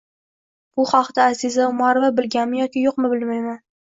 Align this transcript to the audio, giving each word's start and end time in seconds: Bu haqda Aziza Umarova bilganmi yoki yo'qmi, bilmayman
Bu 0.79 0.85
haqda 0.91 1.27
Aziza 1.33 1.67
Umarova 1.73 2.11
bilganmi 2.21 2.61
yoki 2.63 2.87
yo'qmi, 2.87 3.13
bilmayman 3.15 3.63